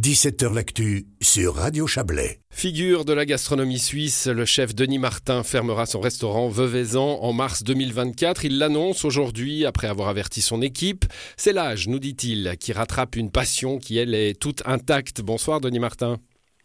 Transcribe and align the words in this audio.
17h 0.00 0.54
L'actu 0.54 1.04
sur 1.20 1.56
Radio 1.56 1.86
Chablais. 1.86 2.38
Figure 2.50 3.04
de 3.04 3.12
la 3.12 3.26
gastronomie 3.26 3.78
suisse, 3.78 4.28
le 4.28 4.46
chef 4.46 4.74
Denis 4.74 4.98
Martin 4.98 5.42
fermera 5.42 5.84
son 5.84 6.00
restaurant 6.00 6.48
Veuvezan 6.48 7.18
en 7.20 7.34
mars 7.34 7.62
2024. 7.64 8.46
Il 8.46 8.56
l'annonce 8.56 9.04
aujourd'hui 9.04 9.66
après 9.66 9.88
avoir 9.88 10.08
averti 10.08 10.40
son 10.40 10.62
équipe. 10.62 11.04
C'est 11.36 11.52
l'âge, 11.52 11.86
nous 11.86 11.98
dit-il, 11.98 12.56
qui 12.58 12.72
rattrape 12.72 13.14
une 13.14 13.30
passion 13.30 13.76
qui, 13.76 13.98
elle, 13.98 14.14
est 14.14 14.40
toute 14.40 14.62
intacte. 14.64 15.20
Bonsoir 15.20 15.60
Denis 15.60 15.80
Martin. 15.80 16.16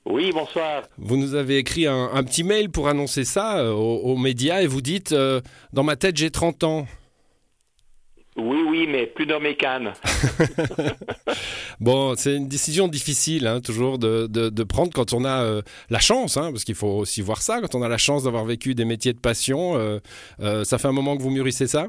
Oui, 0.06 0.32
bonsoir. 0.34 0.84
Vous 0.98 1.18
nous 1.18 1.36
avez 1.36 1.58
écrit 1.58 1.88
un, 1.88 2.24
petit 2.24 2.46
mail 2.46 2.70
pour 2.70 2.88
annoncer 2.88 3.26
ça 3.26 3.58
euh, 3.58 3.74
aux, 3.74 4.16
médias 4.16 4.62
et 4.62 4.68
vous 4.68 4.82
dites 4.82 5.12
euh, 5.12 5.42
Dans 5.74 5.84
ma 5.84 5.98
tête, 5.98 6.16
j'ai 6.16 6.32
30 6.32 6.64
ans. 6.64 6.88
Oui, 8.38 8.64
oui, 8.68 8.88
mais 8.90 9.08
plus 9.08 9.26
dans 9.26 9.42
mes 9.42 9.56
cannes. 9.56 9.94
bon, 11.80 12.16
c'est 12.16 12.36
une 12.36 12.48
décision 12.48 12.88
difficile, 12.88 13.48
hein, 13.48 13.62
toujours 13.62 13.98
de, 13.98 14.28
de, 14.28 14.64
prendre 14.64 14.92
quand 14.94 15.14
on 15.14 15.26
a 15.26 15.44
euh, 15.44 15.62
la 15.90 16.00
chance, 16.00 16.38
hein, 16.38 16.52
parce 16.52 16.64
qu'il 16.64 16.76
faut 16.76 16.88
aussi 16.88 17.22
voir 17.22 17.42
ça, 17.42 17.62
quand 17.62 17.76
on 17.76 17.82
a 17.82 17.90
la 17.90 17.98
chance 17.98 18.24
d'avoir 18.24 18.46
vécu 18.46 18.76
des 18.76 18.86
métiers 18.86 19.14
de 19.14 19.20
passion. 19.20 19.78
Euh, 19.78 20.00
euh, 20.40 20.64
ça 20.64 20.78
fait 20.78 20.88
un 20.88 20.94
moment 20.94 21.16
que 21.16 21.22
vous 21.22 21.30
mûrissez 21.30 21.68
ça? 21.68 21.88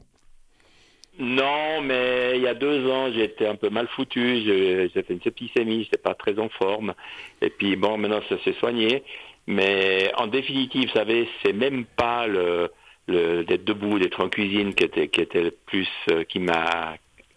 Non, 1.19 1.80
mais 1.83 2.33
il 2.37 2.43
y 2.43 2.46
a 2.46 2.55
deux 2.55 2.91
ans, 2.91 3.10
j'étais 3.10 3.46
un 3.46 3.55
peu 3.55 3.70
mal 3.70 3.88
foutu. 3.88 4.43
J'ai 4.45 4.88
fait 4.91 5.10
une 5.10 5.23
septicémie, 5.23 5.84
j'étais 5.84 5.96
pas 5.96 6.15
très 6.15 6.38
en 6.38 6.51
forme. 6.51 6.93
Et 7.41 7.48
puis 7.48 7.77
bon, 7.77 7.96
maintenant 7.96 8.21
ça 8.29 8.37
s'est 8.45 8.55
soigné. 8.60 9.02
Mais 9.46 10.12
en 10.18 10.27
définitive, 10.27 10.88
vous 10.88 10.95
savez, 10.95 11.29
c'est 11.43 11.55
même 11.55 11.87
pas 11.96 12.27
le 12.27 12.71
d'être 13.09 13.65
debout, 13.65 13.98
d'être 13.98 14.23
en 14.23 14.29
cuisine 14.29 14.74
qui 14.74 14.84
était, 14.84 15.09
qui 15.09 15.21
était 15.21 15.52
plus, 15.66 15.88
euh, 16.10 16.24
qui 16.24 16.38
m'a, 16.38 16.96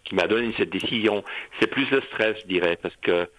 qui 0.09 0.15
m'a 0.15 0.27
donné 0.27 0.53
cette 0.57 0.71
décision. 0.71 1.23
C'est 1.59 1.67
plus 1.67 1.89
le 1.91 2.01
stress, 2.01 2.35
je 2.41 2.47
dirais, 2.47 2.77
parce 2.81 2.95
que 2.97 3.29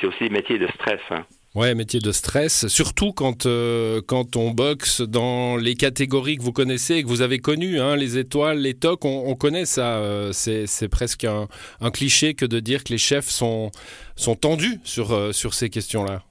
c'est 0.00 0.06
aussi 0.06 0.24
un 0.24 0.28
métier 0.28 0.58
de 0.58 0.68
stress. 0.68 1.00
Hein. 1.10 1.24
Ouais, 1.56 1.74
métier 1.74 1.98
de 1.98 2.12
stress, 2.12 2.68
surtout 2.68 3.12
quand, 3.12 3.44
euh, 3.44 4.00
quand 4.06 4.36
on 4.36 4.52
boxe 4.52 5.00
dans 5.00 5.56
les 5.56 5.74
catégories 5.74 6.36
que 6.36 6.42
vous 6.42 6.52
connaissez 6.52 6.96
et 6.96 7.02
que 7.02 7.08
vous 7.08 7.22
avez 7.22 7.40
connues, 7.40 7.80
hein, 7.80 7.96
les 7.96 8.18
étoiles, 8.18 8.58
les 8.58 8.74
tocs, 8.74 9.04
on, 9.04 9.34
connaît 9.34 9.64
ça. 9.64 9.96
Euh, 9.98 10.30
c'est 10.32 10.88
presque 10.88 11.24
un, 11.24 11.48
un, 11.80 11.90
cliché 11.90 12.34
que 12.34 12.44
de 12.44 12.60
dire 12.60 12.84
que 12.84 12.92
les 12.92 12.98
chefs 12.98 13.28
sont, 13.28 13.72
sont 14.14 14.36
tendus 14.36 14.78
sur, 14.84 15.34
sur 15.34 15.54
ces 15.54 15.70
questions-là. 15.70 16.22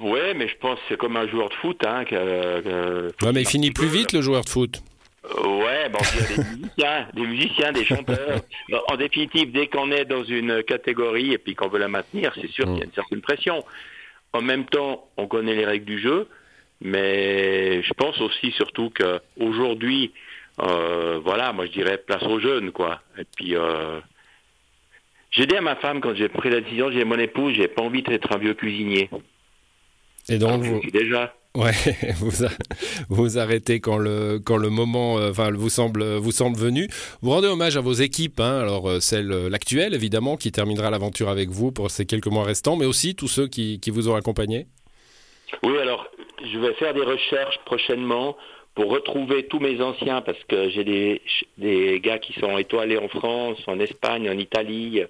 Oui, 0.00 0.18
mais 0.34 0.48
je 0.48 0.56
pense 0.56 0.78
que 0.80 0.84
c'est 0.88 0.96
comme 0.96 1.16
un 1.16 1.28
joueur 1.28 1.50
de 1.50 1.54
foot. 1.54 1.78
Hein, 1.86 2.04
ouais, 2.10 3.32
mais 3.32 3.42
il 3.42 3.48
finit 3.48 3.70
plus 3.70 3.86
vite 3.86 4.12
le 4.12 4.22
joueur 4.22 4.42
de 4.42 4.48
foot. 4.48 4.82
Bon, 5.92 5.98
il 6.78 6.82
y 6.82 6.84
a 6.84 7.08
des 7.12 7.22
musiciens, 7.22 7.22
des 7.22 7.26
musiciens, 7.26 7.72
des 7.72 7.84
chanteurs. 7.84 8.40
En 8.88 8.96
définitive, 8.96 9.52
dès 9.52 9.66
qu'on 9.66 9.90
est 9.90 10.04
dans 10.04 10.24
une 10.24 10.62
catégorie 10.62 11.32
et 11.32 11.38
puis 11.38 11.54
qu'on 11.54 11.68
veut 11.68 11.78
la 11.78 11.88
maintenir, 11.88 12.32
c'est 12.34 12.50
sûr 12.50 12.64
qu'il 12.64 12.78
y 12.78 12.82
a 12.82 12.84
une 12.84 12.92
certaine 12.92 13.20
pression. 13.20 13.64
En 14.32 14.42
même 14.42 14.64
temps, 14.66 15.08
on 15.16 15.26
connaît 15.26 15.54
les 15.54 15.64
règles 15.64 15.86
du 15.86 15.98
jeu, 15.98 16.28
mais 16.80 17.82
je 17.82 17.92
pense 17.94 18.20
aussi 18.20 18.52
surtout 18.52 18.90
qu'aujourd'hui, 18.90 20.12
euh, 20.60 21.20
voilà, 21.24 21.52
moi 21.52 21.66
je 21.66 21.72
dirais 21.72 21.98
place 21.98 22.22
aux 22.22 22.38
jeunes, 22.38 22.70
quoi. 22.70 23.02
Et 23.18 23.24
puis, 23.36 23.56
euh, 23.56 24.00
j'ai 25.30 25.46
dit 25.46 25.56
à 25.56 25.60
ma 25.60 25.76
femme 25.76 26.00
quand 26.00 26.14
j'ai 26.14 26.28
pris 26.28 26.50
la 26.50 26.60
décision, 26.60 26.90
j'ai 26.90 27.04
mon 27.04 27.18
épouse, 27.18 27.54
j'ai 27.54 27.68
pas 27.68 27.82
envie 27.82 28.02
d'être 28.02 28.32
un 28.32 28.38
vieux 28.38 28.54
cuisinier. 28.54 29.10
Et 30.28 30.38
donc, 30.38 30.62
vous... 30.62 30.80
déjà. 30.92 31.34
Ouais, 31.56 31.72
vous, 32.16 32.30
vous 33.08 33.38
arrêtez 33.38 33.80
quand 33.80 33.98
le, 33.98 34.38
quand 34.38 34.56
le 34.56 34.70
moment 34.70 35.18
euh, 35.18 35.30
enfin, 35.30 35.50
vous, 35.50 35.68
semble, 35.68 36.04
vous 36.04 36.30
semble 36.30 36.56
venu. 36.56 36.88
Vous 37.22 37.30
rendez 37.30 37.48
hommage 37.48 37.76
à 37.76 37.80
vos 37.80 37.92
équipes, 37.92 38.38
hein, 38.38 38.60
alors 38.60 38.88
euh, 38.88 39.00
celle, 39.00 39.32
euh, 39.32 39.48
l'actuelle 39.48 39.94
évidemment, 39.94 40.36
qui 40.36 40.52
terminera 40.52 40.90
l'aventure 40.90 41.28
avec 41.28 41.48
vous 41.48 41.72
pour 41.72 41.90
ces 41.90 42.06
quelques 42.06 42.28
mois 42.28 42.44
restants, 42.44 42.76
mais 42.76 42.86
aussi 42.86 43.16
tous 43.16 43.26
ceux 43.26 43.48
qui, 43.48 43.80
qui 43.80 43.90
vous 43.90 44.08
ont 44.08 44.14
accompagné? 44.14 44.68
Oui, 45.64 45.76
alors 45.78 46.06
je 46.40 46.58
vais 46.58 46.72
faire 46.74 46.94
des 46.94 47.02
recherches 47.02 47.58
prochainement 47.64 48.36
pour 48.74 48.90
retrouver 48.90 49.46
tous 49.46 49.58
mes 49.58 49.80
anciens, 49.80 50.20
parce 50.20 50.42
que 50.44 50.70
j'ai 50.70 50.84
des, 50.84 51.22
des 51.58 52.00
gars 52.00 52.18
qui 52.18 52.32
sont 52.34 52.56
étoilés 52.56 52.98
en 52.98 53.08
France, 53.08 53.58
en 53.66 53.78
Espagne, 53.80 54.30
en 54.30 54.38
Italie, 54.38 55.02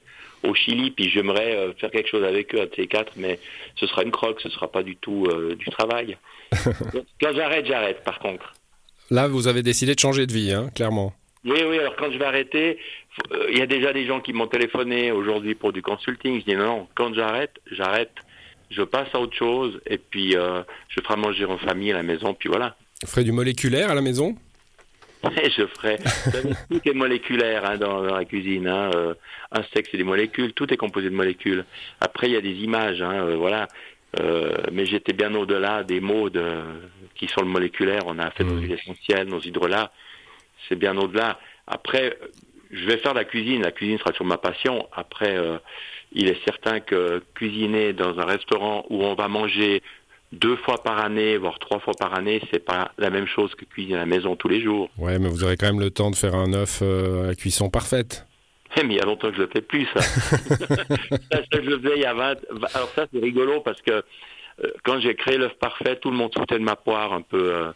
au 0.42 0.54
Chili, 0.54 0.90
puis 0.90 1.10
j'aimerais 1.10 1.56
euh, 1.56 1.72
faire 1.74 1.90
quelque 1.90 2.08
chose 2.08 2.24
avec 2.24 2.54
eux, 2.54 2.62
à 2.62 2.66
ces 2.74 2.86
quatre, 2.86 3.12
mais 3.16 3.38
ce 3.76 3.86
sera 3.86 4.02
une 4.02 4.10
croque, 4.10 4.40
ce 4.40 4.48
sera 4.48 4.70
pas 4.70 4.82
du 4.82 4.96
tout 4.96 5.26
euh, 5.26 5.54
du 5.54 5.66
travail. 5.66 6.16
quand 7.20 7.34
j'arrête, 7.34 7.66
j'arrête, 7.66 8.02
par 8.04 8.18
contre. 8.18 8.54
Là, 9.10 9.28
vous 9.28 9.48
avez 9.48 9.62
décidé 9.62 9.94
de 9.94 10.00
changer 10.00 10.26
de 10.26 10.32
vie, 10.32 10.52
hein, 10.52 10.70
clairement. 10.74 11.12
Oui, 11.44 11.58
oui, 11.66 11.78
alors 11.78 11.96
quand 11.96 12.10
je 12.12 12.18
vais 12.18 12.24
arrêter, 12.24 12.78
euh, 13.32 13.46
il 13.50 13.58
y 13.58 13.62
a 13.62 13.66
déjà 13.66 13.92
des 13.92 14.06
gens 14.06 14.20
qui 14.20 14.32
m'ont 14.32 14.46
téléphoné 14.46 15.10
aujourd'hui 15.10 15.54
pour 15.54 15.72
du 15.72 15.82
consulting. 15.82 16.40
Je 16.40 16.44
dis 16.44 16.56
non, 16.56 16.66
non 16.66 16.88
quand 16.94 17.14
j'arrête, 17.14 17.60
j'arrête. 17.70 18.12
Je 18.70 18.82
passe 18.82 19.08
à 19.14 19.20
autre 19.20 19.36
chose 19.36 19.80
et 19.84 19.98
puis 19.98 20.32
je 20.32 21.00
ferai 21.02 21.16
manger 21.16 21.44
en 21.44 21.58
famille 21.58 21.90
à 21.90 21.96
la 21.96 22.04
maison, 22.04 22.34
puis 22.34 22.48
voilà. 22.48 22.76
Vous 23.02 23.08
ferez 23.08 23.24
du 23.24 23.32
moléculaire 23.32 23.90
à 23.90 23.94
la 23.94 24.02
maison 24.02 24.36
je 25.22 25.66
ferai. 25.66 25.96
tout 26.70 26.80
est 26.84 26.94
moléculaire 26.94 27.64
hein, 27.64 27.76
dans, 27.76 28.02
la 28.02 28.24
cuisine. 28.24 28.66
Hein. 28.66 28.90
Euh, 28.94 29.14
un 29.52 29.62
steak, 29.64 29.88
c'est 29.90 29.98
des 29.98 30.04
molécules. 30.04 30.52
Tout 30.52 30.72
est 30.72 30.76
composé 30.76 31.10
de 31.10 31.14
molécules. 31.14 31.64
Après, 32.00 32.28
il 32.28 32.32
y 32.32 32.36
a 32.36 32.40
des 32.40 32.54
images. 32.62 33.02
Hein, 33.02 33.24
euh, 33.24 33.36
voilà. 33.36 33.68
Euh, 34.20 34.54
mais 34.72 34.86
j'étais 34.86 35.12
bien 35.12 35.34
au-delà 35.34 35.84
des 35.84 36.00
mots 36.00 36.30
de, 36.30 36.62
qui 37.14 37.26
sont 37.28 37.42
le 37.42 37.48
moléculaire. 37.48 38.02
On 38.06 38.18
a 38.18 38.30
fait 38.30 38.44
nos 38.44 38.54
mmh. 38.54 38.60
huiles 38.60 38.72
essentielles, 38.72 39.28
nos 39.28 39.40
hydrolats. 39.40 39.92
C'est 40.68 40.76
bien 40.76 40.96
au-delà. 40.96 41.38
Après, 41.66 42.18
je 42.70 42.84
vais 42.86 42.98
faire 42.98 43.14
la 43.14 43.24
cuisine. 43.24 43.62
La 43.62 43.72
cuisine 43.72 43.98
sera 43.98 44.12
sur 44.12 44.24
ma 44.24 44.38
passion. 44.38 44.88
Après, 44.92 45.36
il 46.12 46.28
est 46.28 46.42
certain 46.44 46.80
que 46.80 47.22
cuisiner 47.34 47.92
dans 47.92 48.18
un 48.18 48.24
restaurant 48.24 48.84
où 48.90 49.04
on 49.04 49.14
va 49.14 49.28
manger 49.28 49.82
deux 50.32 50.56
fois 50.56 50.82
par 50.82 50.98
année, 50.98 51.36
voire 51.36 51.58
trois 51.58 51.80
fois 51.80 51.94
par 51.98 52.14
année, 52.14 52.40
c'est 52.52 52.64
pas 52.64 52.92
la 52.98 53.10
même 53.10 53.26
chose 53.26 53.54
que 53.54 53.64
cuisiner 53.64 53.96
à 53.96 54.00
la 54.00 54.06
maison 54.06 54.36
tous 54.36 54.48
les 54.48 54.62
jours. 54.62 54.88
Ouais, 54.96 55.18
mais 55.18 55.28
vous 55.28 55.42
aurez 55.42 55.56
quand 55.56 55.66
même 55.66 55.80
le 55.80 55.90
temps 55.90 56.10
de 56.10 56.16
faire 56.16 56.34
un 56.34 56.52
œuf 56.52 56.80
euh, 56.82 57.30
à 57.30 57.34
cuisson 57.34 57.68
parfaite. 57.68 58.26
Eh, 58.76 58.84
mais 58.84 58.94
il 58.94 58.96
y 58.98 59.00
a 59.00 59.04
longtemps 59.04 59.30
que 59.30 59.36
je 59.36 59.42
le 59.42 59.48
fais 59.48 59.62
plus, 59.62 59.86
ça. 59.92 60.00
ça, 60.00 61.40
je 61.52 61.58
le 61.58 61.80
faisais 61.80 61.96
il 61.96 62.02
y 62.02 62.06
a 62.06 62.14
20... 62.14 62.36
Alors 62.74 62.88
ça, 62.94 63.06
c'est 63.12 63.20
rigolo 63.20 63.60
parce 63.60 63.82
que 63.82 63.90
euh, 63.90 64.70
quand 64.84 65.00
j'ai 65.00 65.16
créé 65.16 65.36
l'œuf 65.36 65.54
parfait, 65.54 65.96
tout 65.96 66.10
le 66.10 66.16
monde 66.16 66.32
foutait 66.36 66.58
de 66.58 66.64
ma 66.64 66.76
poire 66.76 67.12
un 67.12 67.22
peu... 67.22 67.72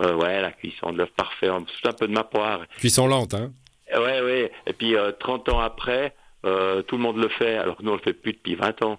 Euh, 0.00 0.14
ouais, 0.14 0.40
la 0.40 0.52
cuisson 0.52 0.92
de 0.92 0.98
l'œuf 0.98 1.10
parfait, 1.10 1.50
on 1.50 1.56
un 1.56 1.92
peu 1.92 2.06
de 2.06 2.12
ma 2.12 2.24
poire. 2.24 2.60
Cuisson 2.78 3.08
lente, 3.08 3.34
hein 3.34 3.52
Ouais, 3.92 4.22
ouais. 4.22 4.52
Et 4.66 4.72
puis, 4.72 4.94
30 5.18 5.48
ans 5.48 5.60
après, 5.60 6.14
tout 6.42 6.96
le 6.96 6.98
monde 6.98 7.16
le 7.16 7.28
fait, 7.28 7.56
alors 7.56 7.76
que 7.76 7.82
nous, 7.82 7.90
on 7.90 7.96
le 7.96 8.00
fait 8.00 8.12
plus 8.12 8.32
depuis 8.32 8.54
20 8.54 8.82
ans. 8.84 8.98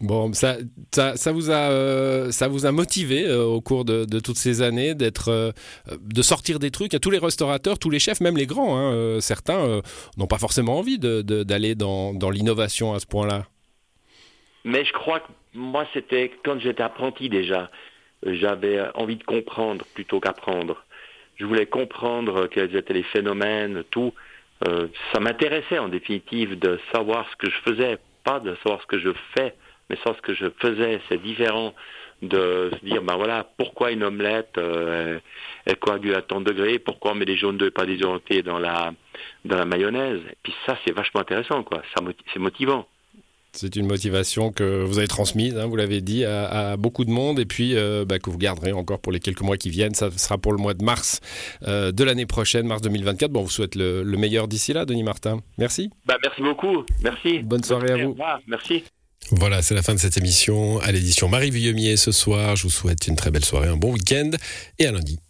Bon, 0.00 0.32
ça, 0.32 0.56
ça, 0.92 1.32
vous 1.32 1.50
a, 1.50 1.70
euh, 1.70 2.30
ça 2.30 2.48
vous 2.48 2.64
a 2.64 2.72
motivé 2.72 3.26
euh, 3.26 3.44
au 3.44 3.60
cours 3.60 3.84
de, 3.84 4.06
toutes 4.18 4.38
ces 4.38 4.62
années 4.62 4.94
d'être, 4.94 5.28
euh, 5.28 5.52
de 6.00 6.22
sortir 6.22 6.58
des 6.58 6.70
trucs 6.70 6.94
à 6.94 6.98
tous 6.98 7.10
les 7.10 7.18
restaurateurs, 7.18 7.78
tous 7.78 7.90
les 7.90 7.98
chefs, 7.98 8.20
même 8.22 8.38
les 8.38 8.46
grands. 8.46 8.78
Hein, 8.78 9.20
certains 9.20 9.82
n'ont 10.16 10.26
pas 10.26 10.38
forcément 10.38 10.78
envie 10.78 10.98
d'aller 10.98 11.74
dans, 11.74 12.14
dans 12.14 12.30
l'innovation 12.30 12.94
à 12.94 12.98
ce 12.98 13.06
point-là. 13.06 13.44
Mais 14.64 14.84
je 14.86 14.92
crois 14.92 15.20
que 15.20 15.28
moi, 15.52 15.86
c'était 15.92 16.32
quand 16.44 16.58
j'étais 16.60 16.82
apprenti 16.82 17.28
déjà, 17.28 17.70
j'avais 18.24 18.80
envie 18.94 19.16
de 19.16 19.24
comprendre 19.24 19.84
plutôt 19.94 20.18
qu'apprendre. 20.18 20.82
Je 21.36 21.44
voulais 21.44 21.66
comprendre 21.66 22.46
quels 22.46 22.74
étaient 22.74 22.94
les 22.94 23.02
phénomènes, 23.02 23.84
tout. 23.90 24.12
ça 24.64 25.20
m'intéressait 25.20 25.78
en 25.78 25.88
définitive 25.88 26.58
de 26.58 26.78
savoir 26.92 27.26
ce 27.30 27.36
que 27.36 27.50
je 27.50 27.70
faisais, 27.70 27.98
pas 28.24 28.40
de 28.40 28.54
savoir 28.62 28.80
ce 28.82 28.86
que 28.86 28.98
je 28.98 29.10
fais 29.34 29.54
mais 29.90 29.96
sans 30.04 30.14
ce 30.14 30.22
que 30.22 30.34
je 30.34 30.46
faisais, 30.60 31.00
c'est 31.08 31.20
différent 31.20 31.74
de 32.22 32.70
se 32.72 32.84
dire, 32.84 33.02
ben 33.02 33.16
voilà, 33.16 33.50
pourquoi 33.56 33.90
une 33.90 34.04
omelette, 34.04 34.56
euh, 34.58 35.18
elle 35.64 35.76
coagule 35.76 36.14
à 36.14 36.22
tant 36.22 36.40
de 36.40 36.50
degrés, 36.50 36.78
pourquoi 36.78 37.12
on 37.12 37.14
met 37.14 37.24
des 37.24 37.36
jaunes 37.36 37.58
d'œufs 37.58 37.72
pas 37.72 37.86
des 37.86 38.02
orientés 38.02 38.42
dans 38.42 38.58
la, 38.58 38.92
dans 39.44 39.56
la 39.56 39.64
mayonnaise? 39.64 40.20
Et 40.30 40.36
puis 40.42 40.54
ça, 40.66 40.78
c'est 40.84 40.92
vachement 40.92 41.20
intéressant, 41.20 41.62
quoi. 41.62 41.82
Ça, 41.94 42.04
c'est 42.32 42.38
motivant. 42.38 42.86
C'est 43.52 43.74
une 43.74 43.86
motivation 43.86 44.52
que 44.52 44.84
vous 44.84 44.98
avez 44.98 45.08
transmise, 45.08 45.56
hein, 45.56 45.66
vous 45.66 45.74
l'avez 45.74 46.00
dit, 46.00 46.24
à, 46.24 46.76
beaucoup 46.76 47.04
de 47.04 47.10
monde 47.10 47.40
et 47.40 47.46
puis 47.46 47.76
euh, 47.76 48.04
bah, 48.04 48.20
que 48.20 48.30
vous 48.30 48.38
garderez 48.38 48.70
encore 48.72 49.00
pour 49.00 49.10
les 49.10 49.18
quelques 49.18 49.40
mois 49.40 49.56
qui 49.56 49.70
viennent. 49.70 49.94
Ça 49.94 50.08
sera 50.12 50.38
pour 50.38 50.52
le 50.52 50.58
mois 50.58 50.74
de 50.74 50.84
mars 50.84 51.20
euh, 51.66 51.90
de 51.90 52.04
l'année 52.04 52.26
prochaine, 52.26 52.66
mars 52.66 52.80
2024. 52.82 53.32
Bon, 53.32 53.40
on 53.40 53.44
vous 53.44 53.50
souhaite 53.50 53.74
le, 53.74 54.04
meilleur 54.04 54.46
d'ici 54.46 54.72
là, 54.72 54.84
Denis 54.84 55.02
Martin. 55.02 55.40
Merci. 55.58 55.90
Bah, 56.06 56.16
merci 56.22 56.42
beaucoup. 56.42 56.84
Merci. 57.02 57.40
Bonne 57.40 57.64
soirée 57.64 57.90
à 57.90 57.96
vous. 57.96 58.16
Merci. 58.46 58.84
Voilà, 59.30 59.62
c'est 59.62 59.74
la 59.74 59.82
fin 59.82 59.94
de 59.94 60.00
cette 60.00 60.16
émission 60.16 60.80
à 60.80 60.90
l'édition 60.90 61.28
Marie 61.28 61.50
Villemier 61.50 61.96
ce 61.96 62.10
soir. 62.10 62.56
Je 62.56 62.64
vous 62.64 62.70
souhaite 62.70 63.06
une 63.06 63.16
très 63.16 63.30
belle 63.30 63.44
soirée, 63.44 63.68
un 63.68 63.76
bon 63.76 63.92
week-end 63.92 64.30
et 64.78 64.86
à 64.86 64.92
lundi. 64.92 65.20